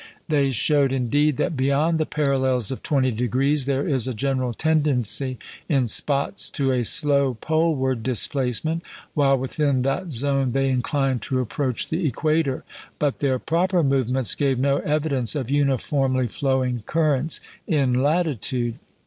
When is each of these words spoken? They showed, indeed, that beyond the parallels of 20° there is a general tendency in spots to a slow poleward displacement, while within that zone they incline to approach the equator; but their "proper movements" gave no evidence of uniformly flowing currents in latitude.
They 0.29 0.49
showed, 0.49 0.91
indeed, 0.91 1.37
that 1.37 1.55
beyond 1.55 1.99
the 1.99 2.07
parallels 2.07 2.71
of 2.71 2.81
20° 2.81 3.65
there 3.65 3.87
is 3.87 4.07
a 4.07 4.15
general 4.15 4.51
tendency 4.51 5.37
in 5.69 5.85
spots 5.85 6.49
to 6.57 6.71
a 6.71 6.83
slow 6.83 7.35
poleward 7.39 8.01
displacement, 8.01 8.81
while 9.13 9.37
within 9.37 9.83
that 9.83 10.11
zone 10.11 10.53
they 10.53 10.69
incline 10.69 11.19
to 11.19 11.39
approach 11.39 11.89
the 11.89 12.07
equator; 12.07 12.63
but 12.97 13.19
their 13.19 13.37
"proper 13.37 13.83
movements" 13.83 14.33
gave 14.33 14.57
no 14.57 14.79
evidence 14.79 15.35
of 15.35 15.51
uniformly 15.51 16.27
flowing 16.27 16.81
currents 16.87 17.39
in 17.67 17.93
latitude. 17.93 18.79